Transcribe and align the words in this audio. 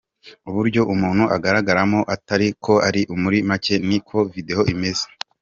uburyo 0.49 0.81
umuntu 0.93 1.23
agaragaramo 1.35 1.99
atari 2.15 2.47
ko 2.63 2.73
ari 2.87 3.01
muri 3.21 3.37
make 3.49 3.75
ni 3.87 3.99
ko 4.07 4.17
video 4.33 4.61
imeze. 4.73 5.05